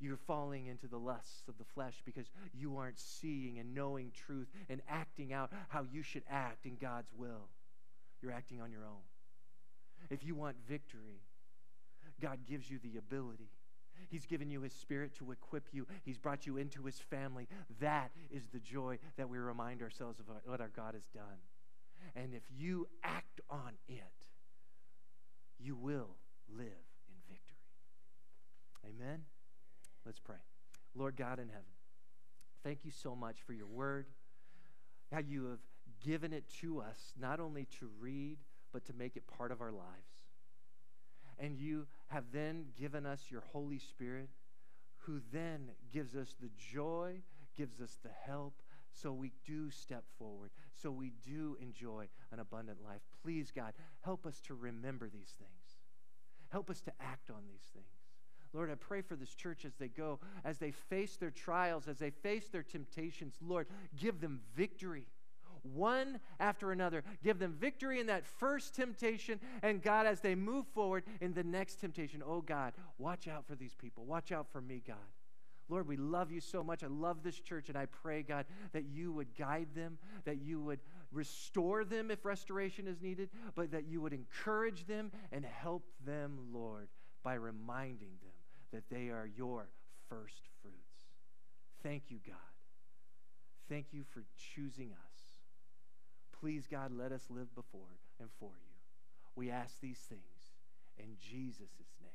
[0.00, 4.48] You're falling into the lusts of the flesh because you aren't seeing and knowing truth
[4.68, 7.48] and acting out how you should act in God's will.
[8.20, 9.02] You're acting on your own.
[10.10, 11.22] If you want victory,
[12.20, 13.50] God gives you the ability.
[14.10, 15.86] He's given you His Spirit to equip you.
[16.04, 17.48] He's brought you into His family.
[17.80, 21.38] That is the joy that we remind ourselves of what our God has done.
[22.14, 24.02] And if you act on it,
[25.58, 26.16] you will
[26.48, 26.66] live
[27.08, 27.56] in victory.
[28.86, 29.22] Amen.
[30.04, 30.36] Let's pray.
[30.94, 31.64] Lord God in heaven,
[32.62, 34.06] thank you so much for your word,
[35.12, 35.60] how you have
[36.04, 38.38] given it to us, not only to read,
[38.72, 40.12] but to make it part of our lives.
[41.38, 44.28] And you have then given us your Holy Spirit,
[44.98, 47.20] who then gives us the joy,
[47.56, 48.54] gives us the help,
[48.92, 53.00] so we do step forward, so we do enjoy an abundant life.
[53.22, 55.78] Please, God, help us to remember these things.
[56.50, 58.03] Help us to act on these things.
[58.54, 61.98] Lord, I pray for this church as they go, as they face their trials, as
[61.98, 63.34] they face their temptations.
[63.42, 65.06] Lord, give them victory
[65.64, 67.02] one after another.
[67.22, 69.40] Give them victory in that first temptation.
[69.62, 73.54] And God, as they move forward in the next temptation, oh God, watch out for
[73.54, 74.04] these people.
[74.04, 74.96] Watch out for me, God.
[75.70, 76.84] Lord, we love you so much.
[76.84, 79.96] I love this church, and I pray, God, that you would guide them,
[80.26, 80.80] that you would
[81.10, 86.38] restore them if restoration is needed, but that you would encourage them and help them,
[86.52, 86.88] Lord,
[87.22, 88.33] by reminding them
[88.72, 89.68] that they are your
[90.08, 91.04] first fruits.
[91.82, 92.36] Thank you, God.
[93.68, 95.14] Thank you for choosing us.
[96.38, 98.74] Please, God, let us live before and for you.
[99.36, 100.20] We ask these things
[100.98, 102.13] in Jesus' name.